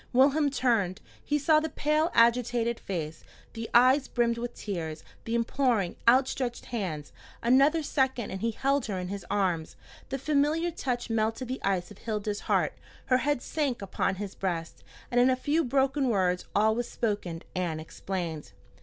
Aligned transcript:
Wilhelm 0.13 0.49
turned. 0.49 0.99
He 1.23 1.37
saw 1.37 1.59
the 1.59 1.69
pale, 1.69 2.09
agitated 2.15 2.79
face, 2.79 3.23
the 3.53 3.69
eyes 3.71 4.07
brimmed 4.07 4.39
with 4.39 4.55
tears, 4.55 5.03
the 5.25 5.35
imploring, 5.35 5.95
out 6.07 6.27
stretched 6.27 6.65
hands. 6.65 7.13
Another 7.43 7.83
second 7.83 8.31
and 8.31 8.41
he 8.41 8.49
held 8.49 8.87
her 8.87 8.97
in 8.97 9.09
his 9.09 9.23
arms. 9.29 9.75
The 10.09 10.17
familiar 10.17 10.71
touch 10.71 11.11
melted 11.11 11.49
the 11.49 11.61
ice 11.61 11.91
of 11.91 11.99
Hilda's 11.99 12.39
heart, 12.49 12.73
her 13.05 13.17
head 13.17 13.43
sank 13.43 13.83
upon 13.83 14.15
his 14.15 14.33
breast, 14.33 14.83
and 15.11 15.21
in 15.21 15.29
a 15.29 15.35
few 15.35 15.63
broken 15.63 16.09
words 16.09 16.45
all 16.55 16.73
was 16.73 16.89
spoken 16.89 17.43
and 17.55 17.79
explained. 17.79 18.53